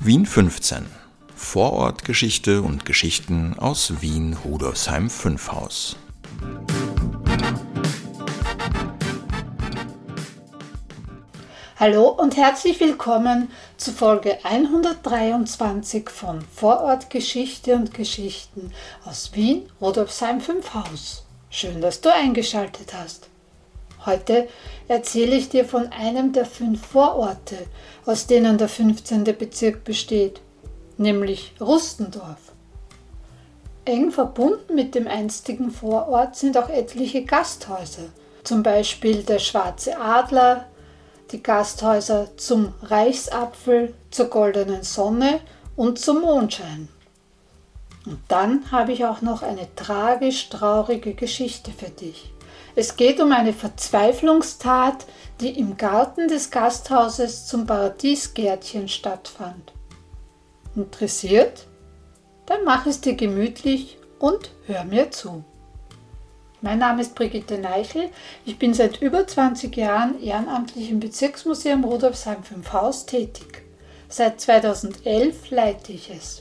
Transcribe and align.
Wien 0.00 0.26
15. 0.26 0.86
Vorortgeschichte 1.34 2.62
und 2.62 2.84
Geschichten 2.84 3.58
aus 3.58 4.00
Wien 4.00 4.36
Rudolfsheim 4.44 5.10
5 5.10 5.50
Haus. 5.50 5.96
Hallo 11.80 12.10
und 12.10 12.36
herzlich 12.36 12.78
willkommen 12.78 13.50
zu 13.76 13.90
Folge 13.90 14.38
123 14.44 16.08
von 16.08 16.42
Vorortgeschichte 16.42 17.74
und 17.74 17.92
Geschichten 17.92 18.72
aus 19.04 19.32
Wien 19.34 19.68
Rudolfsheim 19.80 20.40
5 20.40 20.74
Haus. 20.74 21.24
Schön, 21.50 21.80
dass 21.80 22.00
du 22.00 22.14
eingeschaltet 22.14 22.94
hast. 22.94 23.28
Heute 24.06 24.48
erzähle 24.86 25.36
ich 25.36 25.48
dir 25.48 25.64
von 25.64 25.88
einem 25.88 26.32
der 26.32 26.46
fünf 26.46 26.86
Vororte, 26.86 27.56
aus 28.06 28.26
denen 28.26 28.58
der 28.58 28.68
15. 28.68 29.24
Bezirk 29.24 29.84
besteht, 29.84 30.40
nämlich 30.96 31.54
Rustendorf. 31.60 32.52
Eng 33.84 34.10
verbunden 34.10 34.74
mit 34.74 34.94
dem 34.94 35.08
einstigen 35.08 35.70
Vorort 35.70 36.36
sind 36.36 36.56
auch 36.58 36.68
etliche 36.68 37.24
Gasthäuser, 37.24 38.10
zum 38.44 38.62
Beispiel 38.62 39.22
der 39.22 39.38
Schwarze 39.38 39.98
Adler, 39.98 40.66
die 41.30 41.42
Gasthäuser 41.42 42.36
zum 42.36 42.74
Reichsapfel, 42.82 43.94
zur 44.10 44.26
Goldenen 44.26 44.82
Sonne 44.82 45.40
und 45.76 45.98
zum 45.98 46.20
Mondschein. 46.20 46.88
Und 48.06 48.20
dann 48.28 48.70
habe 48.70 48.92
ich 48.92 49.04
auch 49.04 49.22
noch 49.22 49.42
eine 49.42 49.74
tragisch 49.74 50.48
traurige 50.48 51.14
Geschichte 51.14 51.72
für 51.72 51.90
dich. 51.90 52.32
Es 52.74 52.96
geht 52.96 53.20
um 53.20 53.32
eine 53.32 53.52
Verzweiflungstat, 53.52 55.06
die 55.40 55.58
im 55.58 55.76
Garten 55.76 56.28
des 56.28 56.50
Gasthauses 56.50 57.46
zum 57.46 57.66
Paradiesgärtchen 57.66 58.88
stattfand. 58.88 59.72
Interessiert? 60.76 61.66
Dann 62.46 62.64
mach 62.64 62.86
es 62.86 63.00
dir 63.00 63.14
gemütlich 63.14 63.98
und 64.18 64.50
hör 64.66 64.84
mir 64.84 65.10
zu. 65.10 65.44
Mein 66.60 66.78
Name 66.78 67.02
ist 67.02 67.14
Brigitte 67.14 67.58
Neichel. 67.58 68.10
Ich 68.44 68.58
bin 68.58 68.74
seit 68.74 69.00
über 69.00 69.26
20 69.26 69.76
Jahren 69.76 70.20
ehrenamtlich 70.20 70.90
im 70.90 70.98
Bezirksmuseum 70.98 71.84
Rudolfsheim 71.84 72.42
5 72.42 72.72
Haus 72.72 73.06
tätig. 73.06 73.62
Seit 74.08 74.40
2011 74.40 75.50
leite 75.50 75.92
ich 75.92 76.10
es. 76.10 76.40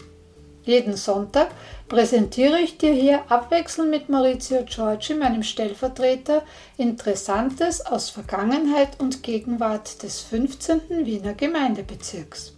Jeden 0.67 0.97
Sonntag 0.97 1.47
präsentiere 1.87 2.59
ich 2.59 2.77
dir 2.77 2.91
hier 2.91 3.31
abwechselnd 3.31 3.89
mit 3.89 4.09
Maurizio 4.09 4.65
Giorgi, 4.65 5.13
meinem 5.13 5.41
Stellvertreter, 5.41 6.43
Interessantes 6.75 7.85
aus 7.85 8.09
Vergangenheit 8.09 8.99
und 8.99 9.23
Gegenwart 9.23 10.03
des 10.03 10.19
15. 10.19 11.05
Wiener 11.05 11.35
Gemeindebezirks. 11.35 12.51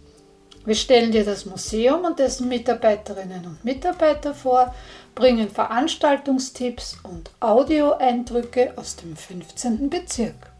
Wir 0.64 0.74
stellen 0.74 1.12
dir 1.12 1.24
das 1.24 1.46
Museum 1.46 2.04
und 2.04 2.18
dessen 2.18 2.48
Mitarbeiterinnen 2.48 3.46
und 3.46 3.64
Mitarbeiter 3.64 4.34
vor, 4.34 4.74
bringen 5.14 5.48
Veranstaltungstipps 5.48 6.98
und 7.04 7.30
Audioeindrücke 7.38 8.72
aus 8.74 8.96
dem 8.96 9.14
15. 9.14 9.88
Bezirk. 9.88 10.50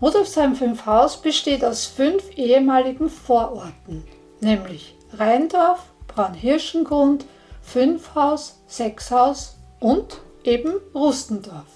Rudolfsheim 0.00 0.54
5 0.54 0.86
Haus 0.86 1.20
besteht 1.20 1.64
aus 1.64 1.86
fünf 1.86 2.22
ehemaligen 2.36 3.10
Vororten, 3.10 4.04
nämlich 4.40 4.93
Rheindorf, 5.18 5.80
Braunhirschengrund, 6.06 7.24
Fünfhaus, 7.62 8.58
Sechshaus 8.66 9.56
und 9.80 10.18
eben 10.44 10.74
Rustendorf. 10.94 11.66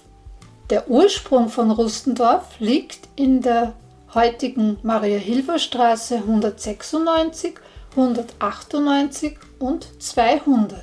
Der 0.69 0.89
Ursprung 0.89 1.49
von 1.49 1.71
Rustendorf 1.71 2.59
liegt 2.59 3.07
in 3.15 3.41
der 3.41 3.73
heutigen 4.13 4.77
Maria-Hilfer-Straße 4.83 6.15
196, 6.15 7.55
198 7.91 9.37
und 9.59 9.87
200. 10.01 10.79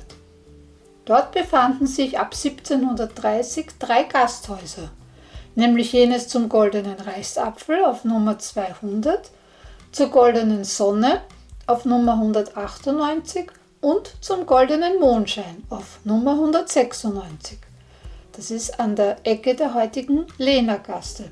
Dort 1.05 1.31
befanden 1.31 1.87
sich 1.87 2.19
ab 2.19 2.33
1730 2.33 3.67
drei 3.79 4.03
Gasthäuser, 4.03 4.91
nämlich 5.55 5.93
jenes 5.93 6.27
zum 6.27 6.49
Goldenen 6.49 6.99
Reichsapfel 6.99 7.85
auf 7.85 8.03
Nummer 8.03 8.39
200, 8.39 9.31
zur 9.93 10.09
Goldenen 10.09 10.65
Sonne 10.65 11.21
auf 11.67 11.85
Nummer 11.85 12.13
198 12.13 13.51
und 13.81 14.11
zum 14.21 14.45
Goldenen 14.45 14.99
Mondschein 14.99 15.63
auf 15.69 15.99
Nummer 16.03 16.31
196. 16.31 17.59
Das 18.31 18.51
ist 18.51 18.79
an 18.79 18.95
der 18.95 19.17
Ecke 19.23 19.55
der 19.55 19.73
heutigen 19.73 20.25
Lehnergasse. 20.37 21.31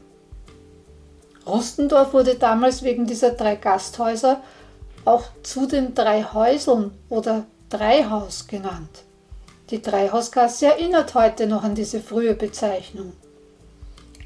Rustendorf 1.47 2.13
wurde 2.13 2.35
damals 2.35 2.84
wegen 2.84 3.06
dieser 3.06 3.31
drei 3.31 3.56
Gasthäuser 3.56 4.41
auch 5.06 5.23
zu 5.44 5.68
den 5.68 5.94
drei 5.94 6.23
Häuseln 6.23 6.91
oder 7.09 7.46
Dreihaus 7.69 8.47
genannt. 8.47 9.03
Die 9.69 9.81
Dreihausgasse 9.81 10.67
erinnert 10.67 11.16
heute 11.16 11.47
noch 11.47 11.63
an 11.63 11.75
diese 11.75 12.00
frühe 12.00 12.35
Bezeichnung. 12.35 13.13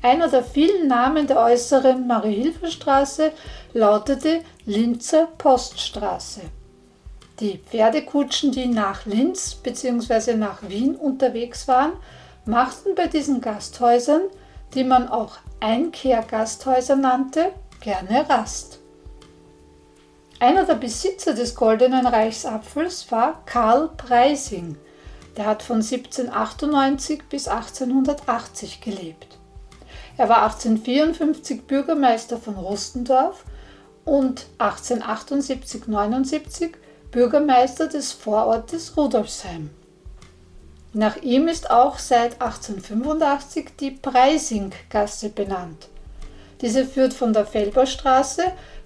Einer 0.02 0.30
der 0.30 0.44
vielen 0.44 0.88
Namen 0.88 1.28
der 1.28 1.40
äußeren 1.40 2.08
Marie-Hilfer-Straße 2.08 3.34
lautete 3.74 4.42
Linzer 4.66 5.28
Poststraße. 5.38 6.42
Die 7.42 7.58
Pferdekutschen, 7.58 8.52
die 8.52 8.68
nach 8.68 9.06
Linz 9.06 9.56
bzw. 9.56 10.36
nach 10.36 10.62
Wien 10.70 10.96
unterwegs 10.96 11.68
waren, 11.68 11.94
machten 12.46 12.96
bei 12.96 13.08
diesen 13.08 13.42
Gasthäusern, 13.42 14.22
die 14.74 14.86
man 14.86 15.10
auch 15.10 15.38
Einkehrgasthäuser 15.60 16.96
nannte, 16.96 17.52
gerne 17.82 18.30
Rast. 18.30 18.80
Einer 20.40 20.64
der 20.64 20.76
Besitzer 20.76 21.34
des 21.34 21.56
Goldenen 21.56 22.08
Reichsapfels 22.08 23.12
war 23.12 23.44
Karl 23.46 23.90
Preising. 23.98 24.78
Der 25.36 25.46
hat 25.46 25.62
von 25.62 25.78
1798 25.78 27.24
bis 27.30 27.50
1880 27.50 28.80
gelebt. 28.80 29.39
Er 30.20 30.28
war 30.28 30.44
1854 30.44 31.62
Bürgermeister 31.62 32.38
von 32.38 32.56
Rustendorf 32.56 33.46
und 34.04 34.48
1878-79 34.58 36.72
Bürgermeister 37.10 37.88
des 37.88 38.12
Vorortes 38.12 38.98
Rudolfsheim. 38.98 39.70
Nach 40.92 41.16
ihm 41.22 41.48
ist 41.48 41.72
auch 41.72 41.98
seit 42.00 42.42
1885 42.42 43.78
die 43.80 43.92
Preisinggasse 43.92 45.30
benannt. 45.30 45.88
Diese 46.60 46.84
führt 46.84 47.14
von 47.14 47.32
der 47.32 47.46
Felberstraße 47.46 48.44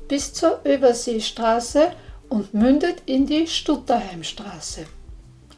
bis 0.08 0.36
zur 0.36 0.60
Überseestraße 0.64 1.94
und 2.30 2.54
mündet 2.54 3.02
in 3.08 3.26
die 3.26 3.48
Stutterheimstraße. 3.48 4.86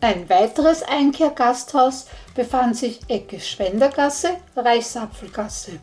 Ein 0.05 0.29
weiteres 0.29 0.83
Einkehrgasthaus 0.83 2.05
befand 2.35 2.77
sich 2.77 2.99
Ecke 3.07 3.39
Schwendergasse, 3.39 4.35
Reichsapfelgasse 4.55 5.79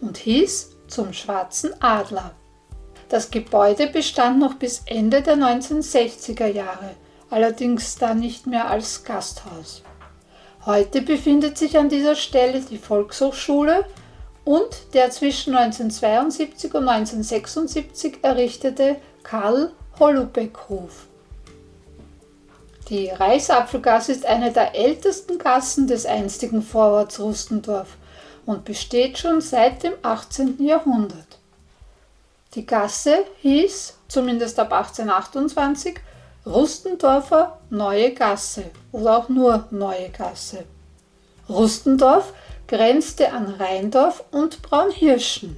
und 0.00 0.16
hieß 0.16 0.76
zum 0.86 1.12
Schwarzen 1.12 1.74
Adler. 1.82 2.36
Das 3.08 3.32
Gebäude 3.32 3.88
bestand 3.88 4.38
noch 4.38 4.54
bis 4.54 4.82
Ende 4.86 5.22
der 5.22 5.34
1960er 5.34 6.46
Jahre, 6.46 6.90
allerdings 7.30 7.96
dann 7.96 8.20
nicht 8.20 8.46
mehr 8.46 8.70
als 8.70 9.02
Gasthaus. 9.02 9.82
Heute 10.66 11.02
befindet 11.02 11.58
sich 11.58 11.76
an 11.76 11.88
dieser 11.88 12.14
Stelle 12.14 12.60
die 12.60 12.78
Volkshochschule 12.78 13.86
und 14.44 14.94
der 14.94 15.10
zwischen 15.10 15.56
1972 15.56 16.72
und 16.74 16.88
1976 16.88 18.18
errichtete 18.22 18.98
Karl 19.24 19.72
Hollubeck-Hof. 19.98 21.08
Die 22.90 23.08
Reichsapfelgasse 23.08 24.12
ist 24.12 24.26
eine 24.26 24.52
der 24.52 24.74
ältesten 24.74 25.38
Gassen 25.38 25.86
des 25.86 26.04
einstigen 26.04 26.62
Vororts 26.62 27.18
Rustendorf 27.18 27.96
und 28.44 28.66
besteht 28.66 29.16
schon 29.16 29.40
seit 29.40 29.82
dem 29.82 29.94
18. 30.02 30.62
Jahrhundert. 30.62 31.38
Die 32.54 32.66
Gasse 32.66 33.24
hieß, 33.40 33.94
zumindest 34.06 34.60
ab 34.60 34.70
1828, 34.72 35.94
Rustendorfer 36.44 37.58
Neue 37.70 38.12
Gasse 38.12 38.64
oder 38.92 39.18
auch 39.18 39.30
nur 39.30 39.66
Neue 39.70 40.10
Gasse. 40.10 40.64
Rustendorf 41.48 42.34
grenzte 42.68 43.32
an 43.32 43.54
Rheindorf 43.54 44.24
und 44.30 44.60
Braunhirschen. 44.60 45.56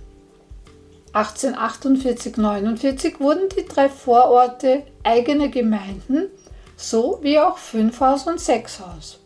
1848-49 1.12 3.19
wurden 3.19 3.49
die 3.49 3.64
drei 3.64 3.88
Vororte 3.88 4.84
eigene 5.02 5.50
Gemeinden 5.50 6.31
so 6.76 7.19
wie 7.23 7.38
auch 7.40 7.58
Fünfhaus 7.58 8.26
und 8.26 8.40
Sechshaus. 8.40 9.19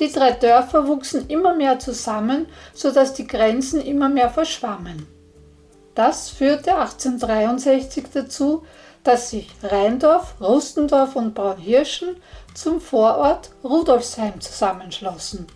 Die 0.00 0.10
drei 0.10 0.32
Dörfer 0.32 0.86
wuchsen 0.86 1.28
immer 1.28 1.54
mehr 1.54 1.78
zusammen, 1.78 2.46
sodass 2.72 3.14
die 3.14 3.26
Grenzen 3.26 3.80
immer 3.80 4.08
mehr 4.08 4.30
verschwammen. 4.30 5.06
Das 5.94 6.30
führte 6.30 6.76
1863 6.76 8.04
dazu, 8.14 8.64
dass 9.02 9.30
sich 9.30 9.50
Rheindorf, 9.62 10.34
Rustendorf 10.40 11.16
und 11.16 11.34
Braunhirschen 11.34 12.16
zum 12.54 12.80
Vorort 12.80 13.50
Rudolfsheim 13.64 14.40
zusammenschlossen. 14.40 15.46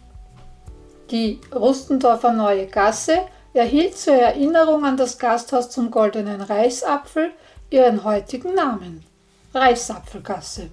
Die 1.11 1.41
Rustendorfer 1.55 2.33
Neue 2.33 2.67
Gasse 2.67 3.19
erhielt 3.53 3.97
zur 3.99 4.15
Erinnerung 4.15 4.85
an 4.85 4.97
das 4.97 5.19
Gasthaus 5.19 5.71
zum 5.71 5.91
Goldenen 5.91 6.41
Reichsapfel 6.41 7.31
ihren 7.71 8.03
heutigen 8.03 8.55
Namen, 8.55 9.05
Reichsapfelgasse. 9.55 10.71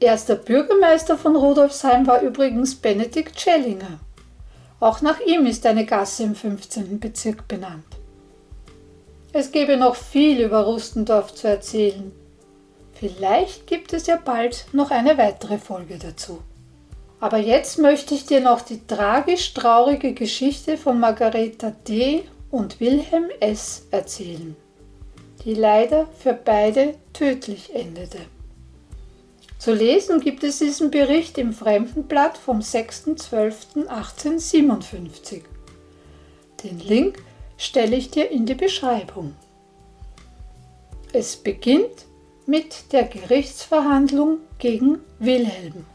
Erster 0.00 0.36
Bürgermeister 0.36 1.16
von 1.16 1.34
Rudolfsheim 1.34 2.06
war 2.06 2.20
übrigens 2.20 2.74
Benedikt 2.74 3.40
Schellinger. 3.40 4.00
Auch 4.78 5.00
nach 5.00 5.20
ihm 5.20 5.46
ist 5.46 5.66
eine 5.66 5.86
Gasse 5.86 6.24
im 6.24 6.34
15. 6.34 7.00
Bezirk 7.00 7.48
benannt. 7.48 7.84
Es 9.32 9.50
gäbe 9.52 9.76
noch 9.76 9.96
viel 9.96 10.40
über 10.40 10.64
Rustendorf 10.64 11.34
zu 11.34 11.48
erzählen. 11.48 12.12
Vielleicht 12.92 13.66
gibt 13.66 13.92
es 13.92 14.06
ja 14.06 14.16
bald 14.16 14.66
noch 14.72 14.90
eine 14.90 15.16
weitere 15.18 15.58
Folge 15.58 15.98
dazu. 15.98 16.42
Aber 17.20 17.38
jetzt 17.38 17.78
möchte 17.78 18.14
ich 18.14 18.26
dir 18.26 18.40
noch 18.40 18.60
die 18.60 18.86
tragisch 18.86 19.54
traurige 19.54 20.12
Geschichte 20.12 20.76
von 20.76 21.00
Margareta 21.00 21.72
D. 21.88 22.24
und 22.50 22.80
Wilhelm 22.80 23.28
S. 23.40 23.86
erzählen, 23.90 24.56
die 25.48 25.54
leider 25.54 26.06
für 26.18 26.34
beide 26.34 26.94
tödlich 27.14 27.74
endete. 27.74 28.18
Zu 29.58 29.72
lesen 29.72 30.20
gibt 30.20 30.44
es 30.44 30.58
diesen 30.58 30.90
Bericht 30.90 31.38
im 31.38 31.54
Fremdenblatt 31.54 32.36
vom 32.36 32.58
6.12.1857. 32.58 35.40
Den 36.62 36.80
Link 36.80 37.22
stelle 37.56 37.96
ich 37.96 38.10
dir 38.10 38.30
in 38.30 38.44
die 38.44 38.56
Beschreibung. 38.56 39.34
Es 41.14 41.36
beginnt 41.36 42.04
mit 42.44 42.92
der 42.92 43.04
Gerichtsverhandlung 43.04 44.40
gegen 44.58 44.98
Wilhelm. 45.18 45.86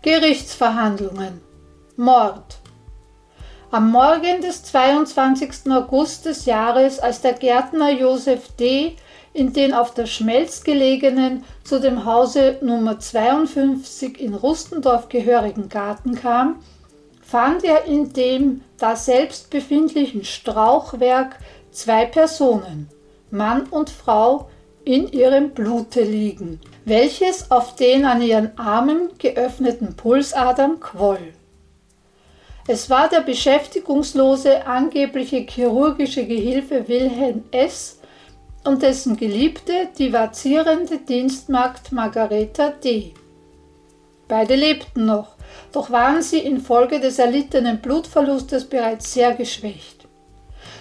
Gerichtsverhandlungen. 0.00 1.42
Mord. 1.96 2.60
Am 3.76 3.90
Morgen 3.90 4.40
des 4.40 4.62
22. 4.62 5.70
August 5.70 6.24
des 6.24 6.46
Jahres, 6.46 6.98
als 6.98 7.20
der 7.20 7.34
Gärtner 7.34 7.90
Josef 7.90 8.48
D. 8.58 8.96
in 9.34 9.52
den 9.52 9.74
auf 9.74 9.92
der 9.92 10.06
Schmelz 10.06 10.64
gelegenen, 10.64 11.44
zu 11.62 11.78
dem 11.78 12.06
Hause 12.06 12.56
Nummer 12.62 12.98
52 12.98 14.18
in 14.18 14.32
Rustendorf 14.32 15.10
gehörigen 15.10 15.68
Garten 15.68 16.14
kam, 16.14 16.60
fand 17.20 17.64
er 17.64 17.84
in 17.84 18.14
dem 18.14 18.62
daselbst 18.78 19.50
befindlichen 19.50 20.24
Strauchwerk 20.24 21.36
zwei 21.70 22.06
Personen, 22.06 22.88
Mann 23.30 23.64
und 23.64 23.90
Frau, 23.90 24.48
in 24.86 25.06
ihrem 25.12 25.50
Blute 25.50 26.00
liegen, 26.00 26.62
welches 26.86 27.50
auf 27.50 27.76
den 27.76 28.06
an 28.06 28.22
ihren 28.22 28.58
Armen 28.58 29.10
geöffneten 29.18 29.96
Pulsadern 29.96 30.80
quoll. 30.80 31.34
Es 32.68 32.90
war 32.90 33.08
der 33.08 33.20
beschäftigungslose 33.20 34.66
angebliche 34.66 35.46
chirurgische 35.48 36.26
Gehilfe 36.26 36.88
Wilhelm 36.88 37.44
S. 37.52 38.00
und 38.64 38.82
dessen 38.82 39.16
Geliebte, 39.16 39.88
die 39.96 40.12
vazierende 40.12 40.98
Dienstmagd 40.98 41.92
Margareta 41.92 42.70
D. 42.70 43.14
Beide 44.26 44.56
lebten 44.56 45.06
noch, 45.06 45.36
doch 45.70 45.90
waren 45.90 46.22
sie 46.22 46.40
infolge 46.40 46.98
des 46.98 47.20
erlittenen 47.20 47.80
Blutverlustes 47.80 48.64
bereits 48.64 49.14
sehr 49.14 49.34
geschwächt. 49.34 50.08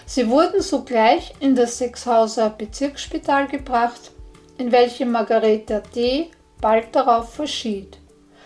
Sie 0.08 0.28
wurden 0.28 0.62
sogleich 0.62 1.36
in 1.40 1.56
das 1.56 1.78
Sechshauser 1.78 2.50
Bezirksspital 2.50 3.48
gebracht, 3.48 4.12
in 4.58 4.72
welchem 4.72 5.12
Margareta 5.12 5.82
D. 5.96 6.32
bald 6.60 6.96
darauf 6.96 7.32
verschied, 7.36 8.00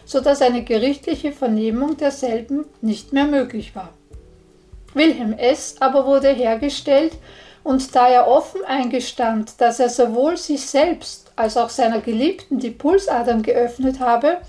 so 0.09 0.21
dass 0.21 0.41
eine 0.41 0.63
gerichtliche 0.63 1.31
Vernehmung 1.31 1.95
derselben 1.95 2.65
nicht 2.81 3.13
mehr 3.13 3.25
möglich 3.25 3.75
war. 3.75 3.93
Wilhelm 4.95 5.33
S. 5.33 5.75
aber 5.81 6.07
wurde 6.07 6.29
hergestellt 6.29 7.13
und 7.63 7.93
da 7.95 8.09
er 8.09 8.27
offen 8.27 8.65
eingestand, 8.65 9.61
dass 9.61 9.79
er 9.79 9.89
sowohl 9.89 10.35
sich 10.35 10.65
selbst 10.65 11.31
als 11.35 11.57
auch 11.57 11.69
seiner 11.69 12.01
Geliebten 12.01 12.57
die 12.57 12.71
Pulsadern 12.71 13.43
geöffnet 13.43 13.99
habe, 13.99 14.39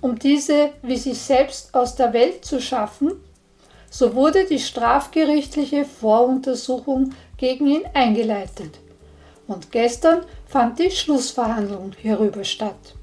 um 0.00 0.18
diese 0.18 0.70
wie 0.80 0.96
sich 0.96 1.18
selbst 1.18 1.74
aus 1.74 1.94
der 1.94 2.14
Welt 2.14 2.46
zu 2.46 2.58
schaffen, 2.58 3.12
so 3.90 4.14
wurde 4.14 4.46
die 4.46 4.60
strafgerichtliche 4.60 5.84
Voruntersuchung 5.84 7.10
gegen 7.36 7.66
ihn 7.66 7.82
eingeleitet. 7.92 8.78
Und 9.46 9.72
gestern 9.72 10.22
fand 10.46 10.78
die 10.78 10.90
Schlussverhandlung 10.90 11.92
hierüber 12.00 12.44
statt. 12.44 12.94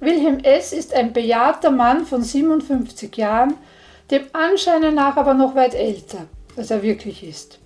Wilhelm 0.00 0.38
S. 0.38 0.72
ist 0.72 0.94
ein 0.94 1.12
bejahrter 1.12 1.70
Mann 1.70 2.06
von 2.06 2.22
57 2.22 3.14
Jahren, 3.16 3.54
dem 4.10 4.22
Anscheine 4.32 4.92
nach 4.92 5.16
aber 5.16 5.34
noch 5.34 5.54
weit 5.54 5.74
älter, 5.74 6.26
als 6.56 6.70
er 6.70 6.82
wirklich 6.82 7.22
ist. 7.22 7.58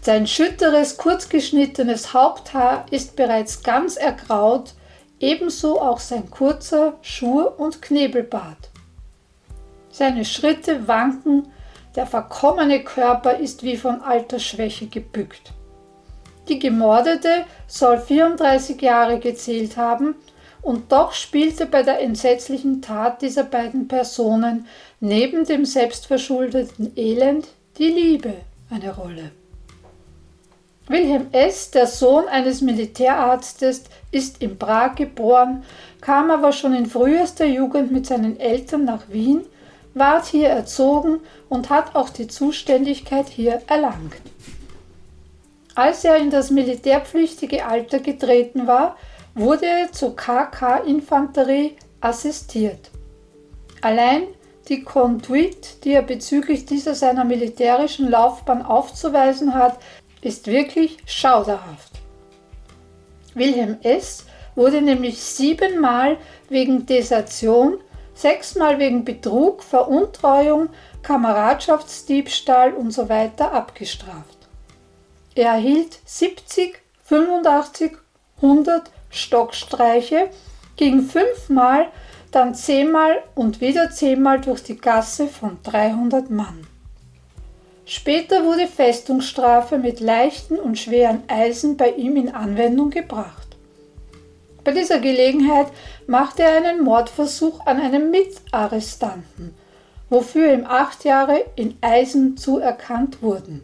Sein 0.00 0.26
schütteres, 0.26 0.96
kurzgeschnittenes 0.96 2.14
Haupthaar 2.14 2.86
ist 2.90 3.14
bereits 3.14 3.62
ganz 3.62 3.96
ergraut 3.96 4.72
ebenso 5.20 5.80
auch 5.80 6.00
sein 6.00 6.30
kurzer 6.30 6.94
Schur- 7.02 7.58
und 7.58 7.82
Knebelbart. 7.82 8.70
Seine 9.90 10.24
Schritte 10.24 10.88
wanken, 10.88 11.48
der 11.94 12.06
verkommene 12.06 12.84
Körper 12.84 13.36
ist 13.36 13.62
wie 13.62 13.76
von 13.76 14.02
Altersschwäche 14.02 14.86
gebückt. 14.86 15.52
Die 16.48 16.58
Gemordete 16.58 17.44
soll 17.66 17.98
34 17.98 18.80
Jahre 18.80 19.18
gezählt 19.18 19.76
haben 19.76 20.14
und 20.66 20.90
doch 20.90 21.12
spielte 21.12 21.64
bei 21.64 21.84
der 21.84 22.00
entsetzlichen 22.00 22.82
Tat 22.82 23.22
dieser 23.22 23.44
beiden 23.44 23.86
Personen 23.86 24.66
neben 24.98 25.44
dem 25.44 25.64
selbstverschuldeten 25.64 26.90
Elend 26.96 27.46
die 27.78 27.88
Liebe 27.88 28.34
eine 28.68 28.92
Rolle. 28.92 29.30
Wilhelm 30.88 31.28
S., 31.30 31.70
der 31.70 31.86
Sohn 31.86 32.26
eines 32.26 32.62
Militärarztes, 32.62 33.84
ist 34.10 34.42
in 34.42 34.58
Prag 34.58 34.96
geboren, 34.96 35.62
kam 36.00 36.32
aber 36.32 36.50
schon 36.50 36.74
in 36.74 36.86
frühester 36.86 37.46
Jugend 37.46 37.92
mit 37.92 38.06
seinen 38.06 38.40
Eltern 38.40 38.84
nach 38.84 39.08
Wien, 39.08 39.42
ward 39.94 40.26
hier 40.26 40.48
erzogen 40.48 41.20
und 41.48 41.70
hat 41.70 41.94
auch 41.94 42.10
die 42.10 42.26
Zuständigkeit 42.26 43.28
hier 43.28 43.62
erlangt. 43.68 44.16
Als 45.76 46.04
er 46.04 46.16
in 46.16 46.30
das 46.30 46.50
militärpflichtige 46.50 47.66
Alter 47.66 48.00
getreten 48.00 48.66
war, 48.66 48.96
wurde 49.36 49.90
zur 49.92 50.16
KK-Infanterie 50.16 51.76
assistiert. 52.00 52.90
Allein 53.82 54.22
die 54.68 54.82
Conduite, 54.82 55.76
die 55.84 55.92
er 55.92 56.02
bezüglich 56.02 56.64
dieser 56.64 56.94
seiner 56.94 57.24
militärischen 57.24 58.10
Laufbahn 58.10 58.62
aufzuweisen 58.62 59.54
hat, 59.54 59.78
ist 60.22 60.46
wirklich 60.46 60.98
schauderhaft. 61.06 61.92
Wilhelm 63.34 63.76
S. 63.82 64.24
wurde 64.54 64.80
nämlich 64.80 65.22
siebenmal 65.22 66.16
wegen 66.48 66.86
Desertion, 66.86 67.78
sechsmal 68.14 68.78
wegen 68.78 69.04
Betrug, 69.04 69.62
Veruntreuung, 69.62 70.70
Kameradschaftsdiebstahl 71.02 72.74
usw. 72.74 73.30
So 73.36 73.44
abgestraft. 73.44 74.38
Er 75.34 75.50
erhielt 75.50 75.98
70, 76.06 76.80
85, 77.04 77.98
100 78.40 78.90
Stockstreiche, 79.16 80.30
ging 80.76 81.02
fünfmal, 81.02 81.86
dann 82.30 82.54
zehnmal 82.54 83.22
und 83.34 83.60
wieder 83.60 83.90
zehnmal 83.90 84.40
durch 84.40 84.62
die 84.62 84.76
Gasse 84.76 85.26
von 85.26 85.58
300 85.62 86.30
Mann. 86.30 86.66
Später 87.86 88.44
wurde 88.44 88.66
Festungsstrafe 88.66 89.78
mit 89.78 90.00
leichten 90.00 90.58
und 90.58 90.78
schweren 90.78 91.22
Eisen 91.28 91.76
bei 91.76 91.90
ihm 91.90 92.16
in 92.16 92.34
Anwendung 92.34 92.90
gebracht. 92.90 93.46
Bei 94.64 94.72
dieser 94.72 94.98
Gelegenheit 94.98 95.68
machte 96.08 96.42
er 96.42 96.56
einen 96.56 96.82
Mordversuch 96.82 97.64
an 97.64 97.80
einem 97.80 98.10
Mitarrestanten, 98.10 99.54
wofür 100.10 100.52
ihm 100.52 100.66
acht 100.66 101.04
Jahre 101.04 101.44
in 101.54 101.78
Eisen 101.80 102.36
zuerkannt 102.36 103.22
wurden. 103.22 103.62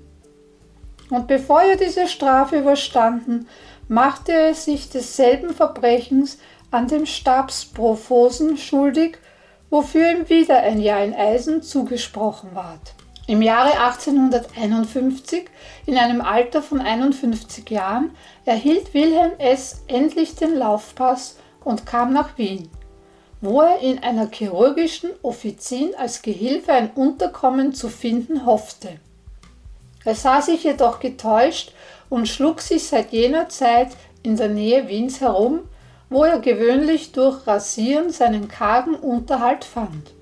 Und 1.11 1.27
bevor 1.27 1.63
er 1.63 1.77
diese 1.77 2.07
Strafe 2.07 2.61
überstanden, 2.61 3.49
machte 3.93 4.33
er 4.33 4.55
sich 4.55 4.89
desselben 4.89 5.55
Verbrechens 5.55 6.39
an 6.71 6.89
dem 6.89 7.05
Stabsprofosen 7.05 8.57
schuldig, 8.57 9.19
wofür 9.69 10.11
ihm 10.11 10.31
wieder 10.31 10.61
ein 10.61 10.81
Jahr 10.81 11.05
in 11.05 11.15
Eisen 11.15 11.63
zugesprochen 11.63 12.55
ward. 12.55 12.95
Im 13.27 13.43
Jahre 13.43 13.79
1851, 13.79 15.45
in 15.85 15.99
einem 15.99 16.23
Alter 16.23 16.63
von 16.63 16.81
51 16.81 17.69
Jahren, 17.69 18.17
erhielt 18.47 18.95
Wilhelm 18.95 19.33
S. 19.39 19.83
endlich 19.89 20.37
den 20.37 20.57
Laufpass 20.57 21.37
und 21.63 21.85
kam 21.85 22.15
nach 22.15 22.39
Wien, 22.39 22.71
wo 23.43 23.61
er 23.61 23.81
in 23.81 24.03
einer 24.03 24.31
chirurgischen 24.31 25.11
Offizin 25.21 25.95
als 25.99 26.23
Gehilfe 26.23 26.73
ein 26.73 26.93
Unterkommen 26.93 27.75
zu 27.75 27.91
finden 27.91 28.47
hoffte. 28.47 28.99
Er 30.05 30.15
sah 30.15 30.41
sich 30.41 30.65
jedoch 30.65 30.99
getäuscht 30.99 31.73
und 32.13 32.29
schlug 32.29 32.61
sich 32.61 32.87
seit 32.87 33.11
jener 33.11 33.49
Zeit 33.49 33.97
in 34.23 34.37
der 34.37 34.51
Nähe 34.51 34.87
Wiens 34.87 35.23
herum, 35.23 35.61
wo 36.11 36.25
er 36.25 36.41
gewöhnlich 36.41 37.13
durch 37.13 37.47
Rasieren 37.47 38.11
seinen 38.11 38.49
kargen 38.49 38.97
Unterhalt 38.97 39.65
fand. 39.65 40.13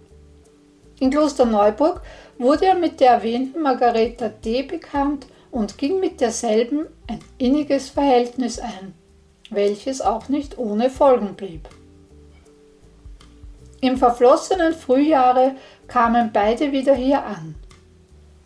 In 1.01 1.11
Klosterneuburg 1.11 2.01
wurde 2.39 2.67
er 2.67 2.77
mit 2.77 3.01
der 3.01 3.11
erwähnten 3.11 3.63
Margareta 3.63 4.29
D. 4.29 4.63
bekannt 4.63 5.27
und 5.51 5.79
ging 5.79 5.99
mit 5.99 6.21
derselben 6.21 6.87
ein 7.09 7.19
inniges 7.39 7.89
Verhältnis 7.89 8.61
ein, 8.61 8.95
welches 9.51 10.01
auch 10.01 10.29
nicht 10.29 10.59
ohne 10.59 10.91
Folgen 10.91 11.35
blieb. 11.35 11.69
Im 13.81 13.97
verflossenen 13.97 14.75
Frühjahre 14.75 15.57
kamen 15.89 16.31
beide 16.33 16.71
wieder 16.71 16.95
hier 16.95 17.25
an. 17.25 17.57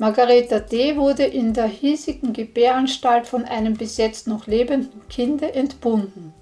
Margareta 0.05 0.59
D. 0.59 0.99
wurde 0.99 1.25
in 1.25 1.55
der 1.55 1.65
hiesigen 1.65 2.35
Gebäranstalt 2.35 3.27
von 3.27 3.47
einem 3.47 3.73
bis 3.73 3.97
jetzt 3.97 4.29
noch 4.29 4.47
lebenden 4.47 5.01
Kinde 5.09 5.55
entbunden. 5.55 6.35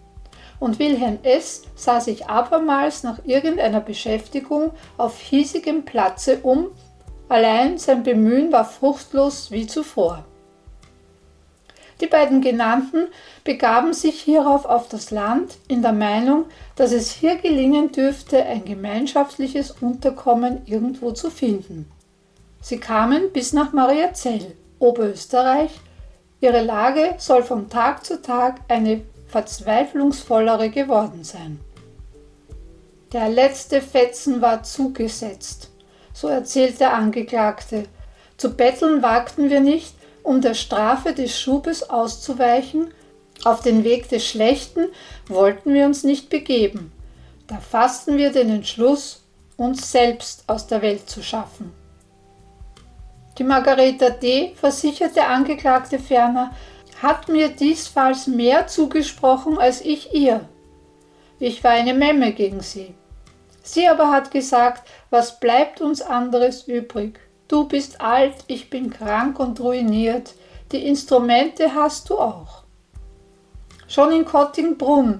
Und 0.58 0.80
Wilhelm 0.80 1.20
S. 1.22 1.62
sah 1.76 2.00
sich 2.00 2.26
abermals 2.26 3.04
nach 3.04 3.20
irgendeiner 3.24 3.78
Beschäftigung 3.78 4.72
auf 4.96 5.20
hiesigem 5.20 5.84
Platze 5.84 6.40
um, 6.42 6.72
allein 7.28 7.78
sein 7.78 8.02
Bemühen 8.02 8.50
war 8.50 8.64
fruchtlos 8.64 9.52
wie 9.52 9.68
zuvor. 9.68 10.24
Die 12.00 12.08
beiden 12.08 12.40
genannten 12.40 13.06
begaben 13.44 13.92
sich 13.92 14.20
hierauf 14.20 14.64
auf 14.64 14.88
das 14.88 15.12
Land 15.12 15.58
in 15.68 15.82
der 15.82 15.92
Meinung, 15.92 16.46
dass 16.74 16.90
es 16.90 17.12
hier 17.12 17.36
gelingen 17.36 17.92
dürfte, 17.92 18.42
ein 18.42 18.64
gemeinschaftliches 18.64 19.70
Unterkommen 19.70 20.62
irgendwo 20.66 21.12
zu 21.12 21.30
finden. 21.30 21.88
Sie 22.62 22.78
kamen 22.78 23.32
bis 23.32 23.52
nach 23.52 23.72
Mariazell, 23.72 24.54
Oberösterreich. 24.78 25.72
Ihre 26.40 26.62
Lage 26.62 27.14
soll 27.18 27.42
von 27.42 27.68
Tag 27.68 28.06
zu 28.06 28.22
Tag 28.22 28.60
eine 28.68 29.02
verzweiflungsvollere 29.26 30.70
geworden 30.70 31.24
sein. 31.24 31.58
Der 33.12 33.28
letzte 33.28 33.82
Fetzen 33.82 34.40
war 34.40 34.62
zugesetzt, 34.62 35.70
so 36.12 36.28
erzählt 36.28 36.78
der 36.78 36.94
Angeklagte. 36.94 37.84
Zu 38.36 38.54
betteln 38.54 39.02
wagten 39.02 39.50
wir 39.50 39.60
nicht, 39.60 39.94
um 40.22 40.40
der 40.40 40.54
Strafe 40.54 41.12
des 41.14 41.38
Schubes 41.38 41.90
auszuweichen, 41.90 42.94
auf 43.44 43.60
den 43.60 43.82
Weg 43.82 44.08
des 44.08 44.24
Schlechten 44.24 44.86
wollten 45.26 45.74
wir 45.74 45.84
uns 45.84 46.04
nicht 46.04 46.30
begeben. 46.30 46.92
Da 47.48 47.58
fassten 47.58 48.18
wir 48.18 48.30
den 48.30 48.50
Entschluss, 48.50 49.24
uns 49.56 49.90
selbst 49.90 50.44
aus 50.46 50.68
der 50.68 50.80
Welt 50.80 51.10
zu 51.10 51.24
schaffen. 51.24 51.81
Die 53.38 53.44
Margareta 53.44 54.10
D., 54.10 54.54
versicherte 54.54 55.24
Angeklagte 55.24 55.98
ferner, 55.98 56.52
hat 57.02 57.28
mir 57.28 57.48
diesfalls 57.48 58.26
mehr 58.26 58.66
zugesprochen 58.66 59.58
als 59.58 59.80
ich 59.80 60.14
ihr. 60.14 60.48
Ich 61.38 61.64
war 61.64 61.72
eine 61.72 61.94
Memme 61.94 62.32
gegen 62.32 62.60
sie. 62.60 62.94
Sie 63.62 63.88
aber 63.88 64.10
hat 64.10 64.30
gesagt, 64.30 64.88
was 65.10 65.40
bleibt 65.40 65.80
uns 65.80 66.02
anderes 66.02 66.68
übrig? 66.68 67.18
Du 67.48 67.66
bist 67.66 68.00
alt, 68.00 68.34
ich 68.46 68.70
bin 68.70 68.90
krank 68.90 69.38
und 69.38 69.60
ruiniert. 69.60 70.34
Die 70.72 70.86
Instrumente 70.86 71.74
hast 71.74 72.10
du 72.10 72.18
auch. 72.18 72.62
Schon 73.88 74.12
in 74.12 74.24
Kottingbrunn, 74.24 75.18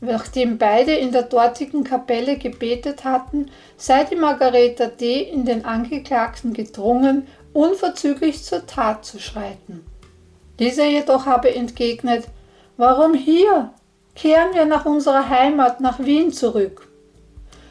nachdem 0.00 0.58
beide 0.58 0.94
in 0.94 1.12
der 1.12 1.24
dortigen 1.24 1.84
Kapelle 1.84 2.38
gebetet 2.38 3.04
hatten, 3.04 3.50
sei 3.76 4.04
die 4.04 4.16
Margareta 4.16 4.86
D. 4.86 5.22
in 5.22 5.44
den 5.44 5.64
Angeklagten 5.64 6.52
gedrungen, 6.52 7.26
unverzüglich 7.54 8.44
zur 8.44 8.66
Tat 8.66 9.06
zu 9.06 9.18
schreiten. 9.18 9.86
Dieser 10.58 10.84
jedoch 10.84 11.24
habe 11.24 11.54
entgegnet, 11.54 12.26
Warum 12.76 13.14
hier? 13.14 13.70
Kehren 14.16 14.52
wir 14.52 14.64
nach 14.64 14.84
unserer 14.84 15.28
Heimat, 15.28 15.80
nach 15.80 16.00
Wien 16.00 16.32
zurück. 16.32 16.88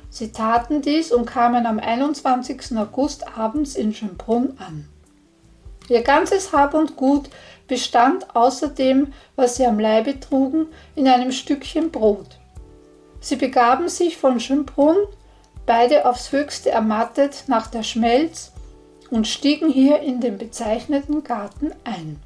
Sie 0.10 0.32
taten 0.32 0.82
dies 0.82 1.12
und 1.12 1.26
kamen 1.26 1.66
am 1.66 1.80
21. 1.80 2.78
August 2.78 3.26
abends 3.38 3.76
in 3.76 3.94
Schönbrunn 3.94 4.58
an. 4.60 4.88
Ihr 5.90 6.04
ganzes 6.04 6.54
Hab 6.54 6.74
und 6.74 6.96
Gut 6.96 7.30
bestand 7.68 8.34
außerdem, 8.34 9.12
was 9.36 9.58
sie 9.58 9.66
am 9.66 9.80
Leibe 9.80 10.20
trugen, 10.20 10.68
in 10.96 11.08
einem 11.08 11.34
Stückchen 11.34 11.92
Brot. 11.92 12.40
Sie 13.20 13.36
begaben 13.36 13.90
sich 13.90 14.16
von 14.18 14.40
Schönbrunn, 14.40 14.98
beide 15.66 16.06
aufs 16.06 16.32
höchste 16.32 16.72
ermattet, 16.72 17.44
nach 17.48 17.68
der 17.68 17.84
Schmelz 17.84 18.53
und 19.14 19.28
stiegen 19.28 19.70
hier 19.70 20.00
in 20.00 20.22
den 20.22 20.40
bezeichneten 20.40 21.24
Garten 21.24 21.72
ein. 21.84 22.20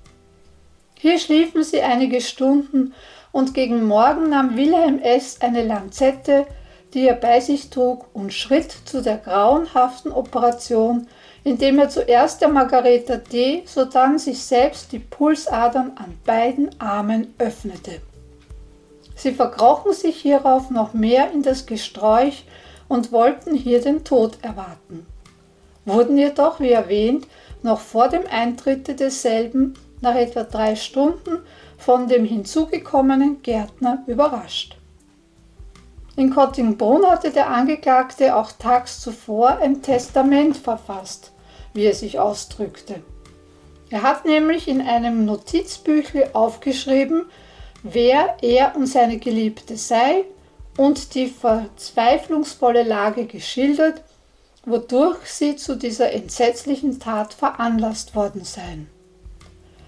Hier 0.97 1.19
schliefen 1.19 1.61
sie 1.61 1.81
einige 1.81 2.21
Stunden 2.21 2.93
und 3.33 3.53
gegen 3.53 3.83
Morgen 3.83 4.29
nahm 4.29 4.55
Wilhelm 4.55 4.99
S. 4.99 5.41
eine 5.41 5.65
Lanzette, 5.65 6.47
die 6.93 7.05
er 7.05 7.15
bei 7.15 7.41
sich 7.41 7.69
trug, 7.69 8.05
und 8.13 8.31
schritt 8.31 8.71
zu 8.85 9.01
der 9.01 9.17
grauenhaften 9.17 10.13
Operation, 10.13 11.07
indem 11.43 11.77
er 11.77 11.89
zuerst 11.89 12.39
der 12.39 12.47
Margareta 12.47 13.17
D., 13.17 13.63
sodann 13.65 14.17
sich 14.17 14.41
selbst 14.41 14.93
die 14.93 14.99
Pulsadern 14.99 15.91
an 15.97 16.17
beiden 16.25 16.69
Armen 16.79 17.33
öffnete. 17.37 17.99
Sie 19.13 19.33
verkrochen 19.33 19.91
sich 19.91 20.21
hierauf 20.21 20.69
noch 20.69 20.93
mehr 20.93 21.31
in 21.33 21.43
das 21.43 21.65
Gesträuch 21.65 22.45
und 22.87 23.11
wollten 23.11 23.55
hier 23.55 23.81
den 23.81 24.05
Tod 24.05 24.37
erwarten, 24.41 25.05
wurden 25.87 26.17
jedoch, 26.17 26.59
wie 26.59 26.71
erwähnt, 26.71 27.27
noch 27.63 27.79
vor 27.79 28.09
dem 28.09 28.23
Eintritte 28.29 28.93
desselben 28.93 29.73
nach 30.01 30.15
etwa 30.15 30.43
drei 30.43 30.75
Stunden 30.75 31.39
von 31.77 32.07
dem 32.07 32.25
hinzugekommenen 32.25 33.41
Gärtner 33.41 34.03
überrascht. 34.05 34.77
In 36.15 36.33
Kottingbrunn 36.33 37.05
hatte 37.05 37.31
der 37.31 37.49
Angeklagte 37.49 38.35
auch 38.35 38.51
tags 38.51 38.99
zuvor 38.99 39.57
ein 39.57 39.81
Testament 39.81 40.57
verfasst, 40.57 41.31
wie 41.73 41.85
er 41.85 41.93
sich 41.93 42.19
ausdrückte. 42.19 43.01
Er 43.89 44.01
hat 44.01 44.25
nämlich 44.25 44.67
in 44.67 44.81
einem 44.81 45.25
Notizbüchle 45.25 46.35
aufgeschrieben, 46.35 47.25
wer 47.83 48.37
er 48.41 48.75
und 48.75 48.87
seine 48.87 49.17
Geliebte 49.17 49.77
sei 49.77 50.25
und 50.75 51.13
die 51.13 51.27
verzweiflungsvolle 51.27 52.83
Lage 52.83 53.25
geschildert, 53.25 54.03
wodurch 54.67 55.25
sie 55.25 55.55
zu 55.55 55.75
dieser 55.75 56.11
entsetzlichen 56.11 56.99
Tat 56.99 57.33
veranlasst 57.33 58.15
worden 58.15 58.43
seien. 58.43 58.89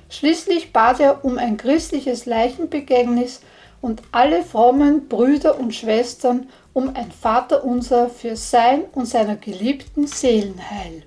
Schließlich 0.10 0.74
bat 0.74 1.02
er 1.02 1.24
um 1.26 1.38
ein 1.38 1.58
christliches 1.58 2.26
Leichenbegängnis 2.26 3.42
und 3.82 4.02
alle 4.12 4.42
frommen 4.42 5.08
Brüder 5.08 5.60
und 5.60 5.76
Schwestern 5.76 6.50
um 6.74 6.96
ein 6.96 7.12
Vaterunser 7.12 8.10
für 8.10 8.36
sein 8.38 8.86
und 8.94 9.06
seiner 9.06 9.36
geliebten 9.36 10.08
Seelenheil. 10.08 11.04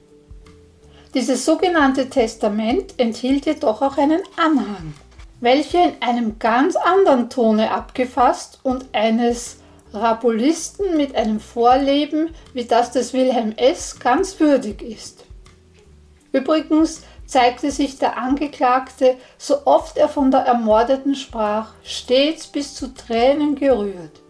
Dieses 1.15 1.45
sogenannte 1.45 2.11
Testament 2.11 2.95
enthielt 2.99 3.47
jedoch 3.47 3.81
auch 3.81 3.97
einen 3.97 4.21
Anhang, 4.37 4.95
welcher 5.41 5.85
in 5.85 5.95
einem 6.01 6.39
ganz 6.39 6.77
anderen 6.77 7.31
Tone 7.31 7.71
abgefasst 7.71 8.61
und 8.63 8.87
eines 8.93 9.62
Rabulisten 9.93 10.97
mit 10.97 11.15
einem 11.15 11.41
Vorleben 11.41 12.35
wie 12.53 12.65
das 12.65 12.91
des 12.91 13.13
Wilhelm 13.13 13.53
S. 13.57 13.99
ganz 13.99 14.41
würdig 14.41 14.83
ist. 14.83 15.25
Übrigens 16.33 17.03
zeigte 17.27 17.71
sich 17.71 17.99
der 17.99 18.17
Angeklagte, 18.17 19.17
so 19.39 19.67
oft 19.67 19.97
er 19.97 20.09
von 20.09 20.31
der 20.31 20.41
Ermordeten 20.41 21.15
sprach, 21.15 21.73
stets 21.83 22.47
bis 22.47 22.75
zu 22.75 22.95
Tränen 22.95 23.55
gerührt. 23.55 24.21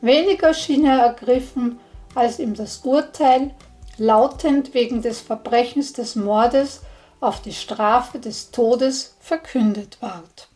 Weniger 0.00 0.52
schien 0.54 0.84
er 0.84 0.98
ergriffen, 0.98 1.80
als 2.14 2.38
ihm 2.38 2.54
das 2.54 2.78
Urteil, 2.84 3.54
lautend 3.98 4.74
wegen 4.74 5.02
des 5.02 5.20
Verbrechens 5.20 5.92
des 5.92 6.16
Mordes 6.16 6.82
auf 7.20 7.40
die 7.40 7.52
Strafe 7.52 8.18
des 8.18 8.50
Todes 8.50 9.16
verkündet 9.20 9.98
ward. 10.00 10.48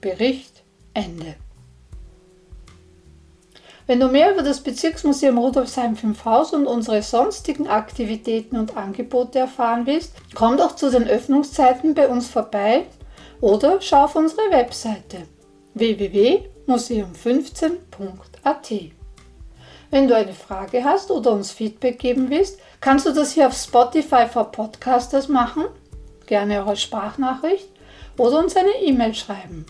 Bericht 0.00 0.62
Ende. 0.94 1.36
Wenn 3.88 3.98
du 4.00 4.08
mehr 4.08 4.32
über 4.34 4.42
das 4.42 4.60
Bezirksmuseum 4.60 5.38
Rudolfsheim 5.38 5.96
5 5.96 6.26
Haus 6.26 6.52
und 6.52 6.66
unsere 6.66 7.00
sonstigen 7.00 7.68
Aktivitäten 7.68 8.58
und 8.58 8.76
Angebote 8.76 9.38
erfahren 9.38 9.86
willst, 9.86 10.12
komm 10.34 10.58
doch 10.58 10.76
zu 10.76 10.90
den 10.90 11.08
Öffnungszeiten 11.08 11.94
bei 11.94 12.06
uns 12.06 12.28
vorbei 12.28 12.84
oder 13.40 13.80
schau 13.80 14.04
auf 14.04 14.14
unsere 14.14 14.42
Webseite 14.50 15.22
www.museum15.at. 15.72 18.72
Wenn 19.90 20.06
du 20.06 20.14
eine 20.14 20.34
Frage 20.34 20.84
hast 20.84 21.10
oder 21.10 21.32
uns 21.32 21.50
Feedback 21.50 21.98
geben 21.98 22.28
willst, 22.28 22.60
kannst 22.82 23.06
du 23.06 23.14
das 23.14 23.32
hier 23.32 23.46
auf 23.46 23.54
Spotify 23.54 24.26
for 24.30 24.52
Podcasters 24.52 25.28
machen, 25.28 25.64
gerne 26.26 26.62
als 26.62 26.82
Sprachnachricht 26.82 27.70
oder 28.18 28.40
uns 28.40 28.54
eine 28.54 28.82
E-Mail 28.82 29.14
schreiben 29.14 29.64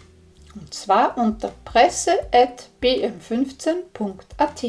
und 0.60 0.74
zwar 0.74 1.16
unter 1.16 1.52
presse.bm15.at. 1.64 4.64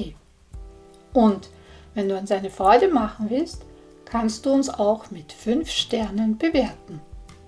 Und 1.13 1.49
wenn 1.95 2.07
du 2.07 2.15
uns 2.17 2.31
eine 2.31 2.51
Freude 2.51 2.87
machen 2.89 3.29
willst, 3.29 3.63
kannst 4.05 4.45
du 4.45 4.51
uns 4.51 4.69
auch 4.69 5.11
mit 5.11 5.33
5 5.33 5.69
Sternen 5.69 6.37
bewerten. 6.37 7.01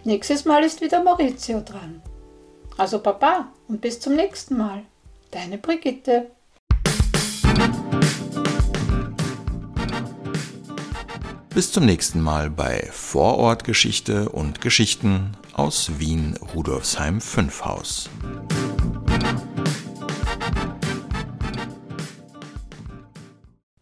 Nächstes 0.04 0.46
Mal 0.46 0.64
ist 0.64 0.82
wieder 0.82 1.04
Maurizio 1.04 1.62
dran. 1.62 2.02
Also 2.78 3.00
Papa 3.00 3.48
und 3.68 3.82
bis 3.82 4.00
zum 4.00 4.16
nächsten 4.16 4.58
Mal. 4.58 4.84
Deine 5.30 5.58
Brigitte. 5.58 6.32
Bis 11.54 11.70
zum 11.72 11.86
nächsten 11.86 12.22
Mal 12.22 12.50
bei 12.50 12.88
Vorortgeschichte 12.92 14.30
und 14.30 14.62
Geschichten 14.62 15.38
aus 15.54 16.00
Wien 16.00 16.38
Rudolfsheim 16.54 17.22
5 17.22 17.66
Haus. 17.66 18.10